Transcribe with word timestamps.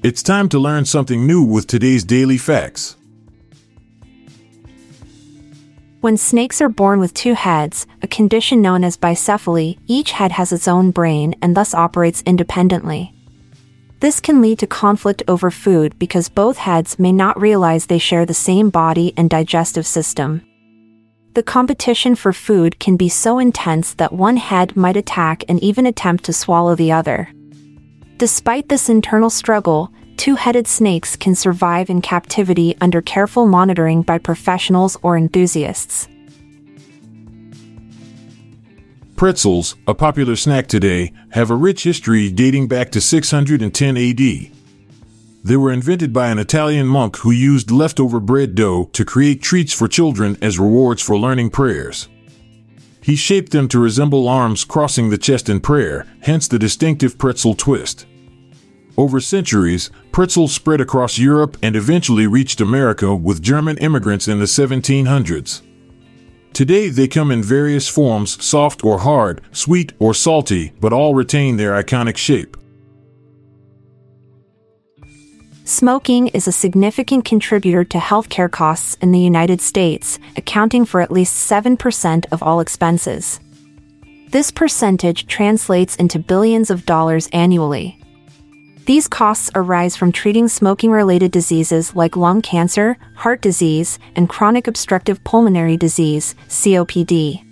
It's 0.00 0.22
time 0.22 0.48
to 0.50 0.60
learn 0.60 0.84
something 0.84 1.26
new 1.26 1.42
with 1.42 1.66
today's 1.66 2.04
daily 2.04 2.38
facts. 2.38 2.96
When 6.00 6.16
snakes 6.16 6.60
are 6.60 6.68
born 6.68 7.00
with 7.00 7.12
two 7.14 7.34
heads, 7.34 7.84
a 8.00 8.06
condition 8.06 8.62
known 8.62 8.84
as 8.84 8.96
bicephaly, 8.96 9.76
each 9.88 10.12
head 10.12 10.30
has 10.30 10.52
its 10.52 10.68
own 10.68 10.92
brain 10.92 11.34
and 11.42 11.56
thus 11.56 11.74
operates 11.74 12.22
independently. 12.24 13.12
This 13.98 14.20
can 14.20 14.40
lead 14.40 14.60
to 14.60 14.68
conflict 14.68 15.24
over 15.26 15.50
food 15.50 15.98
because 15.98 16.28
both 16.28 16.58
heads 16.58 17.00
may 17.00 17.10
not 17.10 17.40
realize 17.40 17.86
they 17.86 17.98
share 17.98 18.24
the 18.24 18.34
same 18.34 18.70
body 18.70 19.12
and 19.16 19.28
digestive 19.28 19.84
system. 19.84 20.42
The 21.34 21.42
competition 21.42 22.14
for 22.14 22.32
food 22.32 22.78
can 22.78 22.96
be 22.96 23.08
so 23.08 23.40
intense 23.40 23.94
that 23.94 24.12
one 24.12 24.36
head 24.36 24.76
might 24.76 24.96
attack 24.96 25.42
and 25.48 25.58
even 25.58 25.86
attempt 25.86 26.22
to 26.26 26.32
swallow 26.32 26.76
the 26.76 26.92
other. 26.92 27.32
Despite 28.18 28.68
this 28.68 28.88
internal 28.88 29.30
struggle, 29.30 29.92
two 30.16 30.34
headed 30.34 30.66
snakes 30.66 31.14
can 31.14 31.36
survive 31.36 31.88
in 31.88 32.02
captivity 32.02 32.76
under 32.80 33.00
careful 33.00 33.46
monitoring 33.46 34.02
by 34.02 34.18
professionals 34.18 34.96
or 35.02 35.16
enthusiasts. 35.16 36.08
Pretzels, 39.14 39.76
a 39.86 39.94
popular 39.94 40.34
snack 40.34 40.66
today, 40.66 41.12
have 41.30 41.52
a 41.52 41.54
rich 41.54 41.84
history 41.84 42.28
dating 42.28 42.66
back 42.66 42.90
to 42.90 43.00
610 43.00 43.96
AD. 43.96 44.52
They 45.44 45.56
were 45.56 45.70
invented 45.70 46.12
by 46.12 46.30
an 46.30 46.40
Italian 46.40 46.88
monk 46.88 47.18
who 47.18 47.30
used 47.30 47.70
leftover 47.70 48.18
bread 48.18 48.56
dough 48.56 48.90
to 48.94 49.04
create 49.04 49.42
treats 49.42 49.72
for 49.72 49.86
children 49.86 50.36
as 50.42 50.58
rewards 50.58 51.00
for 51.00 51.16
learning 51.16 51.50
prayers. 51.50 52.08
He 53.00 53.16
shaped 53.16 53.52
them 53.52 53.68
to 53.68 53.78
resemble 53.78 54.28
arms 54.28 54.64
crossing 54.64 55.08
the 55.08 55.16
chest 55.16 55.48
in 55.48 55.60
prayer, 55.60 56.04
hence 56.20 56.46
the 56.46 56.58
distinctive 56.58 57.16
pretzel 57.16 57.54
twist. 57.54 58.04
Over 58.98 59.20
centuries, 59.20 59.92
pretzels 60.10 60.52
spread 60.52 60.80
across 60.80 61.18
Europe 61.18 61.56
and 61.62 61.76
eventually 61.76 62.26
reached 62.26 62.60
America 62.60 63.14
with 63.14 63.40
German 63.40 63.78
immigrants 63.78 64.26
in 64.26 64.40
the 64.40 64.44
1700s. 64.46 65.62
Today 66.52 66.88
they 66.88 67.06
come 67.06 67.30
in 67.30 67.40
various 67.40 67.88
forms 67.88 68.44
soft 68.44 68.82
or 68.82 68.98
hard, 68.98 69.40
sweet 69.52 69.92
or 70.00 70.14
salty, 70.14 70.72
but 70.80 70.92
all 70.92 71.14
retain 71.14 71.56
their 71.58 71.80
iconic 71.80 72.16
shape. 72.16 72.56
Smoking 75.62 76.26
is 76.28 76.48
a 76.48 76.52
significant 76.52 77.24
contributor 77.24 77.84
to 77.84 77.98
healthcare 77.98 78.50
costs 78.50 78.96
in 79.00 79.12
the 79.12 79.20
United 79.20 79.60
States, 79.60 80.18
accounting 80.36 80.84
for 80.84 81.00
at 81.00 81.12
least 81.12 81.48
7% 81.48 82.24
of 82.32 82.42
all 82.42 82.58
expenses. 82.58 83.38
This 84.30 84.50
percentage 84.50 85.28
translates 85.28 85.94
into 85.94 86.18
billions 86.18 86.68
of 86.68 86.84
dollars 86.84 87.28
annually. 87.32 88.00
These 88.88 89.06
costs 89.06 89.50
arise 89.54 89.96
from 89.96 90.12
treating 90.12 90.48
smoking 90.48 90.90
related 90.90 91.30
diseases 91.30 91.94
like 91.94 92.16
lung 92.16 92.40
cancer, 92.40 92.96
heart 93.16 93.42
disease, 93.42 93.98
and 94.16 94.30
chronic 94.30 94.66
obstructive 94.66 95.22
pulmonary 95.24 95.76
disease, 95.76 96.34
COPD. 96.48 97.44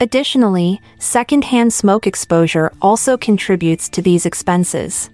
Additionally, 0.00 0.80
secondhand 0.98 1.72
smoke 1.72 2.08
exposure 2.08 2.72
also 2.82 3.16
contributes 3.16 3.88
to 3.90 4.02
these 4.02 4.26
expenses. 4.26 5.10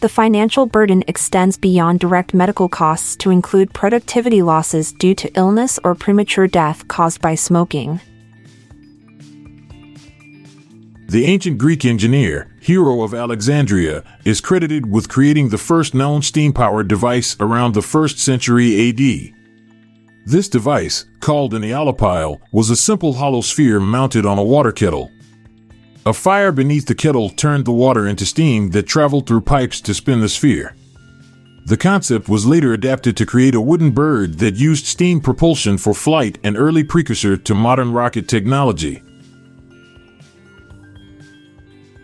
The 0.00 0.08
financial 0.08 0.64
burden 0.64 1.04
extends 1.06 1.58
beyond 1.58 2.00
direct 2.00 2.32
medical 2.32 2.70
costs 2.70 3.14
to 3.16 3.30
include 3.30 3.74
productivity 3.74 4.40
losses 4.40 4.90
due 4.90 5.14
to 5.16 5.30
illness 5.34 5.78
or 5.84 5.94
premature 5.94 6.46
death 6.46 6.88
caused 6.88 7.20
by 7.20 7.34
smoking. 7.34 8.00
The 11.08 11.24
ancient 11.24 11.58
Greek 11.58 11.84
engineer, 11.84 12.48
Hero 12.58 13.02
of 13.02 13.14
Alexandria, 13.14 14.02
is 14.24 14.40
credited 14.40 14.90
with 14.90 15.08
creating 15.08 15.50
the 15.50 15.58
first 15.58 15.94
known 15.94 16.20
steam 16.20 16.52
powered 16.52 16.88
device 16.88 17.36
around 17.38 17.74
the 17.74 17.80
1st 17.80 18.18
century 18.18 18.88
AD. 18.88 19.32
This 20.26 20.48
device, 20.48 21.06
called 21.20 21.54
an 21.54 21.62
eolipile, 21.62 22.40
was 22.50 22.70
a 22.70 22.76
simple 22.76 23.12
hollow 23.12 23.40
sphere 23.40 23.78
mounted 23.78 24.26
on 24.26 24.36
a 24.36 24.42
water 24.42 24.72
kettle. 24.72 25.12
A 26.04 26.12
fire 26.12 26.50
beneath 26.50 26.86
the 26.86 26.94
kettle 26.96 27.30
turned 27.30 27.66
the 27.66 27.72
water 27.72 28.08
into 28.08 28.26
steam 28.26 28.70
that 28.70 28.88
traveled 28.88 29.28
through 29.28 29.42
pipes 29.42 29.80
to 29.82 29.94
spin 29.94 30.20
the 30.20 30.28
sphere. 30.28 30.74
The 31.66 31.76
concept 31.76 32.28
was 32.28 32.46
later 32.46 32.72
adapted 32.72 33.16
to 33.16 33.26
create 33.26 33.54
a 33.54 33.60
wooden 33.60 33.92
bird 33.92 34.38
that 34.40 34.56
used 34.56 34.86
steam 34.86 35.20
propulsion 35.20 35.78
for 35.78 35.94
flight, 35.94 36.38
an 36.42 36.56
early 36.56 36.82
precursor 36.82 37.36
to 37.36 37.54
modern 37.54 37.92
rocket 37.92 38.26
technology. 38.26 39.04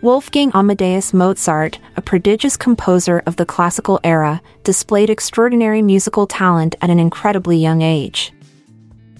Wolfgang 0.03 0.51
Amadeus 0.53 1.15
Mozart, 1.15 1.79
a 1.97 2.03
prodigious 2.03 2.57
composer 2.57 3.23
of 3.25 3.37
the 3.37 3.47
classical 3.47 4.01
era, 4.03 4.43
displayed 4.65 5.09
extraordinary 5.09 5.81
musical 5.81 6.27
talent 6.27 6.75
at 6.83 6.91
an 6.91 6.99
incredibly 6.99 7.57
young 7.57 7.83
age. 7.83 8.33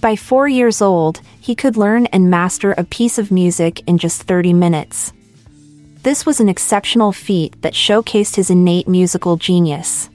By 0.01 0.17
four 0.17 0.49
years 0.49 0.83
old, 0.83 1.21
he 1.41 1.55
could 1.55 1.77
learn 1.77 2.07
and 2.07 2.29
master 2.29 2.73
a 2.73 2.83
piece 2.83 3.17
of 3.17 3.31
music 3.31 3.85
in 3.87 3.97
just 3.97 4.25
30 4.25 4.55
minutes. 4.55 5.13
This 6.03 6.27
was 6.27 6.41
an 6.41 6.49
exceptional 6.49 7.13
feat 7.13 7.63
that 7.63 7.75
showcased 7.75 8.35
his 8.35 8.51
innate 8.51 8.89
musical 8.89 9.37
genius. 9.37 10.11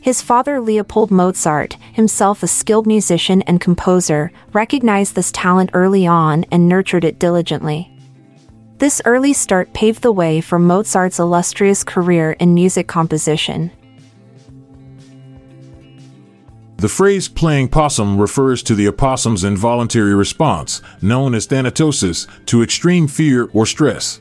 His 0.00 0.22
father 0.22 0.62
Leopold 0.62 1.10
Mozart, 1.10 1.74
himself 1.92 2.42
a 2.42 2.46
skilled 2.46 2.86
musician 2.86 3.42
and 3.42 3.60
composer, 3.60 4.32
recognized 4.54 5.14
this 5.14 5.30
talent 5.30 5.68
early 5.74 6.06
on 6.06 6.46
and 6.50 6.70
nurtured 6.70 7.04
it 7.04 7.18
diligently. 7.18 7.93
This 8.78 9.00
early 9.04 9.32
start 9.32 9.72
paved 9.72 10.02
the 10.02 10.10
way 10.10 10.40
for 10.40 10.58
Mozart's 10.58 11.20
illustrious 11.20 11.84
career 11.84 12.32
in 12.32 12.54
music 12.54 12.88
composition. 12.88 13.70
The 16.78 16.88
phrase 16.88 17.28
playing 17.28 17.68
possum 17.68 18.20
refers 18.20 18.64
to 18.64 18.74
the 18.74 18.88
opossum's 18.88 19.44
involuntary 19.44 20.14
response, 20.14 20.82
known 21.00 21.34
as 21.34 21.46
thanatosis, 21.46 22.26
to 22.46 22.64
extreme 22.64 23.06
fear 23.06 23.48
or 23.52 23.64
stress. 23.64 24.20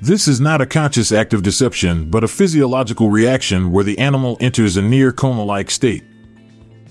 This 0.00 0.26
is 0.26 0.40
not 0.40 0.60
a 0.60 0.66
conscious 0.66 1.12
act 1.12 1.32
of 1.32 1.44
deception, 1.44 2.10
but 2.10 2.24
a 2.24 2.28
physiological 2.28 3.10
reaction 3.10 3.70
where 3.70 3.84
the 3.84 3.98
animal 3.98 4.36
enters 4.40 4.76
a 4.76 4.82
near 4.82 5.12
coma 5.12 5.44
like 5.44 5.70
state. 5.70 6.02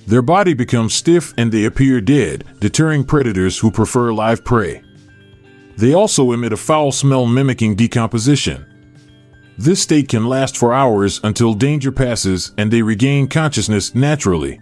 Their 0.07 0.21
body 0.21 0.53
becomes 0.53 0.93
stiff 0.93 1.33
and 1.37 1.51
they 1.51 1.65
appear 1.65 1.99
dead, 1.99 2.45
deterring 2.59 3.03
predators 3.03 3.59
who 3.59 3.71
prefer 3.71 4.13
live 4.13 4.45
prey. 4.45 4.81
They 5.81 5.95
also 5.95 6.31
emit 6.31 6.53
a 6.53 6.57
foul 6.57 6.91
smell 6.91 7.25
mimicking 7.25 7.73
decomposition. 7.73 8.67
This 9.57 9.81
state 9.81 10.09
can 10.09 10.27
last 10.27 10.55
for 10.55 10.73
hours 10.73 11.19
until 11.23 11.55
danger 11.55 11.91
passes 11.91 12.51
and 12.59 12.69
they 12.69 12.83
regain 12.83 13.27
consciousness 13.27 13.95
naturally. 13.95 14.61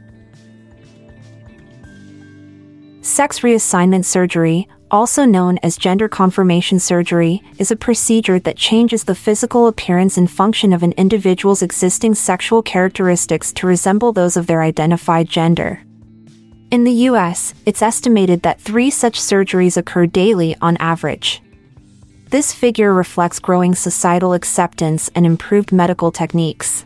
Sex 3.01 3.41
reassignment 3.41 4.05
surgery, 4.05 4.69
also 4.91 5.25
known 5.25 5.57
as 5.61 5.75
gender 5.75 6.07
confirmation 6.07 6.79
surgery, 6.79 7.43
is 7.57 7.69
a 7.69 7.75
procedure 7.75 8.39
that 8.39 8.55
changes 8.55 9.03
the 9.03 9.13
physical 9.13 9.67
appearance 9.67 10.15
and 10.15 10.31
function 10.31 10.71
of 10.71 10.83
an 10.83 10.93
individual's 10.93 11.61
existing 11.61 12.15
sexual 12.15 12.61
characteristics 12.61 13.51
to 13.51 13.67
resemble 13.67 14.13
those 14.13 14.37
of 14.37 14.47
their 14.47 14.61
identified 14.61 15.27
gender. 15.27 15.83
In 16.71 16.83
the 16.83 17.09
US, 17.09 17.55
it's 17.65 17.81
estimated 17.81 18.43
that 18.43 18.61
three 18.61 18.91
such 18.91 19.19
surgeries 19.19 19.75
occur 19.75 20.05
daily 20.05 20.55
on 20.61 20.77
average. 20.77 21.41
This 22.29 22.53
figure 22.53 22.93
reflects 22.93 23.39
growing 23.39 23.73
societal 23.73 24.33
acceptance 24.33 25.09
and 25.15 25.25
improved 25.25 25.71
medical 25.71 26.11
techniques. 26.11 26.85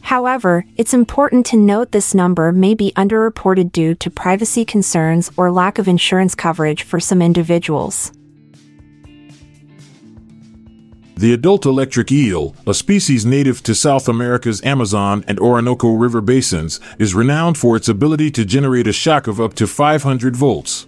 However, 0.00 0.64
it's 0.78 0.94
important 0.94 1.44
to 1.46 1.58
note 1.58 1.92
this 1.92 2.14
number 2.14 2.52
may 2.52 2.72
be 2.72 2.94
underreported 2.96 3.70
due 3.70 3.94
to 3.96 4.10
privacy 4.10 4.64
concerns 4.64 5.30
or 5.36 5.50
lack 5.52 5.78
of 5.78 5.88
insurance 5.88 6.34
coverage 6.34 6.82
for 6.82 6.98
some 6.98 7.20
individuals. 7.20 8.12
The 11.18 11.32
adult 11.32 11.64
electric 11.64 12.12
eel, 12.12 12.54
a 12.66 12.74
species 12.74 13.24
native 13.24 13.62
to 13.62 13.74
South 13.74 14.06
America's 14.06 14.62
Amazon 14.62 15.24
and 15.26 15.40
Orinoco 15.40 15.92
River 15.92 16.20
basins, 16.20 16.78
is 16.98 17.14
renowned 17.14 17.56
for 17.56 17.74
its 17.74 17.88
ability 17.88 18.30
to 18.32 18.44
generate 18.44 18.86
a 18.86 18.92
shock 18.92 19.26
of 19.26 19.40
up 19.40 19.54
to 19.54 19.66
500 19.66 20.36
volts. 20.36 20.86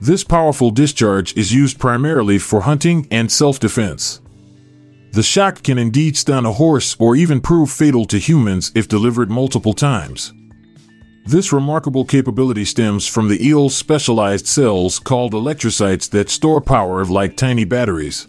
This 0.00 0.24
powerful 0.24 0.72
discharge 0.72 1.36
is 1.36 1.54
used 1.54 1.78
primarily 1.78 2.40
for 2.40 2.62
hunting 2.62 3.06
and 3.12 3.30
self 3.30 3.60
defense. 3.60 4.20
The 5.12 5.22
shock 5.22 5.62
can 5.62 5.78
indeed 5.78 6.16
stun 6.16 6.44
a 6.44 6.52
horse 6.52 6.96
or 6.98 7.14
even 7.14 7.40
prove 7.40 7.70
fatal 7.70 8.06
to 8.06 8.18
humans 8.18 8.72
if 8.74 8.88
delivered 8.88 9.30
multiple 9.30 9.72
times. 9.72 10.32
This 11.26 11.52
remarkable 11.52 12.04
capability 12.04 12.64
stems 12.64 13.06
from 13.06 13.28
the 13.28 13.46
eel's 13.46 13.76
specialized 13.76 14.48
cells 14.48 14.98
called 14.98 15.32
electrocytes 15.32 16.10
that 16.10 16.28
store 16.28 16.60
power 16.60 17.04
like 17.04 17.36
tiny 17.36 17.64
batteries. 17.64 18.26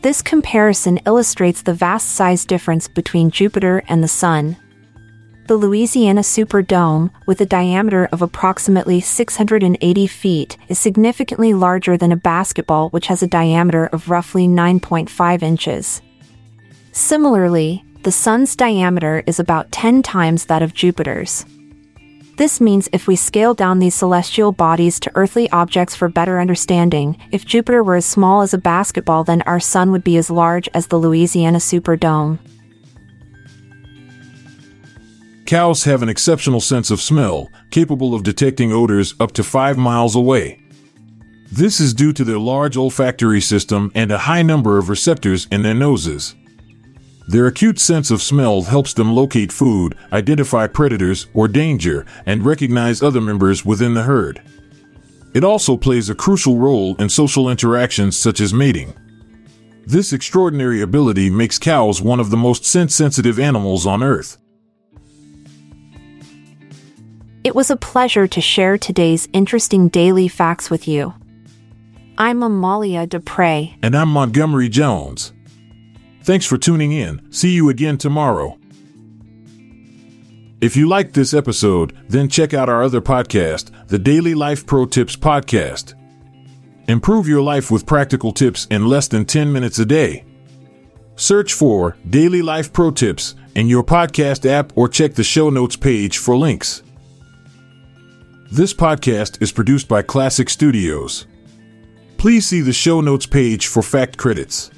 This 0.00 0.22
comparison 0.22 0.98
illustrates 1.06 1.62
the 1.62 1.74
vast 1.74 2.10
size 2.10 2.44
difference 2.44 2.86
between 2.86 3.32
Jupiter 3.32 3.82
and 3.88 4.02
the 4.02 4.08
Sun. 4.08 4.56
The 5.48 5.56
Louisiana 5.56 6.20
Superdome, 6.20 7.10
with 7.26 7.40
a 7.40 7.46
diameter 7.46 8.08
of 8.12 8.22
approximately 8.22 9.00
680 9.00 10.06
feet, 10.06 10.56
is 10.68 10.78
significantly 10.78 11.52
larger 11.52 11.96
than 11.96 12.12
a 12.12 12.16
basketball 12.16 12.90
which 12.90 13.08
has 13.08 13.24
a 13.24 13.26
diameter 13.26 13.86
of 13.86 14.08
roughly 14.08 14.46
9.5 14.46 15.42
inches. 15.42 16.00
Similarly, 16.92 17.84
the 18.04 18.12
Sun's 18.12 18.54
diameter 18.54 19.24
is 19.26 19.40
about 19.40 19.72
10 19.72 20.04
times 20.04 20.44
that 20.44 20.62
of 20.62 20.74
Jupiter's. 20.74 21.44
This 22.38 22.60
means 22.60 22.88
if 22.92 23.08
we 23.08 23.16
scale 23.16 23.52
down 23.52 23.80
these 23.80 23.96
celestial 23.96 24.52
bodies 24.52 25.00
to 25.00 25.10
earthly 25.16 25.50
objects 25.50 25.96
for 25.96 26.08
better 26.08 26.38
understanding, 26.38 27.18
if 27.32 27.44
Jupiter 27.44 27.82
were 27.82 27.96
as 27.96 28.06
small 28.06 28.42
as 28.42 28.54
a 28.54 28.58
basketball, 28.58 29.24
then 29.24 29.42
our 29.42 29.58
Sun 29.58 29.90
would 29.90 30.04
be 30.04 30.16
as 30.16 30.30
large 30.30 30.68
as 30.72 30.86
the 30.86 30.98
Louisiana 30.98 31.58
Superdome. 31.58 32.38
Cows 35.46 35.82
have 35.82 36.00
an 36.00 36.08
exceptional 36.08 36.60
sense 36.60 36.92
of 36.92 37.00
smell, 37.00 37.50
capable 37.72 38.14
of 38.14 38.22
detecting 38.22 38.72
odors 38.72 39.14
up 39.18 39.32
to 39.32 39.42
five 39.42 39.76
miles 39.76 40.14
away. 40.14 40.62
This 41.50 41.80
is 41.80 41.92
due 41.92 42.12
to 42.12 42.22
their 42.22 42.38
large 42.38 42.76
olfactory 42.76 43.40
system 43.40 43.90
and 43.96 44.12
a 44.12 44.18
high 44.18 44.42
number 44.42 44.78
of 44.78 44.88
receptors 44.88 45.48
in 45.50 45.62
their 45.62 45.74
noses. 45.74 46.36
Their 47.28 47.46
acute 47.46 47.78
sense 47.78 48.10
of 48.10 48.22
smell 48.22 48.62
helps 48.62 48.94
them 48.94 49.14
locate 49.14 49.52
food, 49.52 49.94
identify 50.14 50.66
predators 50.66 51.26
or 51.34 51.46
danger, 51.46 52.06
and 52.24 52.42
recognize 52.42 53.02
other 53.02 53.20
members 53.20 53.66
within 53.66 53.92
the 53.92 54.04
herd. 54.04 54.40
It 55.34 55.44
also 55.44 55.76
plays 55.76 56.08
a 56.08 56.14
crucial 56.14 56.56
role 56.56 56.96
in 56.96 57.10
social 57.10 57.50
interactions 57.50 58.16
such 58.16 58.40
as 58.40 58.54
mating. 58.54 58.94
This 59.86 60.14
extraordinary 60.14 60.80
ability 60.80 61.28
makes 61.28 61.58
cows 61.58 62.00
one 62.00 62.18
of 62.18 62.30
the 62.30 62.36
most 62.38 62.64
scent 62.64 62.92
sensitive 62.92 63.38
animals 63.38 63.84
on 63.84 64.02
Earth. 64.02 64.38
It 67.44 67.54
was 67.54 67.70
a 67.70 67.76
pleasure 67.76 68.26
to 68.26 68.40
share 68.40 68.78
today's 68.78 69.28
interesting 69.34 69.88
daily 69.88 70.28
facts 70.28 70.70
with 70.70 70.88
you. 70.88 71.12
I'm 72.16 72.42
Amalia 72.42 73.06
Dupre. 73.06 73.76
And 73.82 73.94
I'm 73.94 74.08
Montgomery 74.08 74.70
Jones. 74.70 75.34
Thanks 76.28 76.44
for 76.44 76.58
tuning 76.58 76.92
in. 76.92 77.32
See 77.32 77.52
you 77.52 77.70
again 77.70 77.96
tomorrow. 77.96 78.58
If 80.60 80.76
you 80.76 80.86
liked 80.86 81.14
this 81.14 81.32
episode, 81.32 81.96
then 82.06 82.28
check 82.28 82.52
out 82.52 82.68
our 82.68 82.82
other 82.82 83.00
podcast, 83.00 83.70
the 83.86 83.98
Daily 83.98 84.34
Life 84.34 84.66
Pro 84.66 84.84
Tips 84.84 85.16
Podcast. 85.16 85.94
Improve 86.86 87.26
your 87.26 87.40
life 87.40 87.70
with 87.70 87.86
practical 87.86 88.32
tips 88.32 88.66
in 88.66 88.88
less 88.88 89.08
than 89.08 89.24
10 89.24 89.50
minutes 89.50 89.78
a 89.78 89.86
day. 89.86 90.26
Search 91.16 91.54
for 91.54 91.96
Daily 92.10 92.42
Life 92.42 92.74
Pro 92.74 92.90
Tips 92.90 93.34
in 93.54 93.66
your 93.66 93.82
podcast 93.82 94.44
app 94.44 94.76
or 94.76 94.86
check 94.86 95.14
the 95.14 95.24
show 95.24 95.48
notes 95.48 95.76
page 95.76 96.18
for 96.18 96.36
links. 96.36 96.82
This 98.52 98.74
podcast 98.74 99.40
is 99.40 99.50
produced 99.50 99.88
by 99.88 100.02
Klassic 100.02 100.50
Studios. 100.50 101.26
Please 102.18 102.46
see 102.46 102.60
the 102.60 102.74
show 102.74 103.00
notes 103.00 103.24
page 103.24 103.66
for 103.68 103.82
fact 103.82 104.18
credits. 104.18 104.70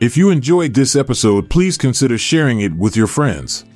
If 0.00 0.16
you 0.16 0.30
enjoyed 0.30 0.72
this 0.72 0.96
episode, 0.96 1.50
please 1.50 1.76
consider 1.76 2.16
sharing 2.16 2.60
it 2.60 2.72
with 2.72 2.96
your 2.96 3.06
friends. 3.06 3.66